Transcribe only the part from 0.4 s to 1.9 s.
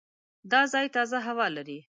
دا ځای تازه هوا لري.